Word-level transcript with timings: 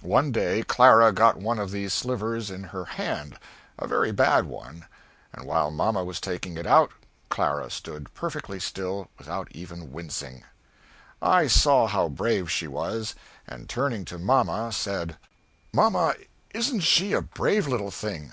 One 0.00 0.32
day 0.32 0.62
Clara 0.62 1.12
got 1.12 1.36
one 1.36 1.58
of 1.58 1.70
these 1.70 1.92
slivers 1.92 2.50
in 2.50 2.64
her 2.72 2.86
hand, 2.86 3.38
a 3.78 3.86
very 3.86 4.10
bad 4.10 4.46
one, 4.46 4.86
and 5.34 5.44
while 5.44 5.70
mama 5.70 6.02
was 6.02 6.18
taking 6.18 6.56
it 6.56 6.66
out, 6.66 6.92
Clara 7.28 7.70
stood 7.70 8.14
perfectly 8.14 8.58
still 8.58 9.10
without 9.18 9.48
even 9.52 9.92
wincing: 9.92 10.44
I 11.20 11.46
saw 11.46 11.88
how 11.88 12.08
brave 12.08 12.50
she 12.50 12.66
was 12.66 13.14
and 13.46 13.68
turning 13.68 14.06
to 14.06 14.18
mamma 14.18 14.72
said 14.72 15.18
"Mamma 15.74 16.14
isn't 16.54 16.80
she 16.80 17.12
a 17.12 17.20
brave 17.20 17.68
little 17.68 17.90
thing!" 17.90 18.32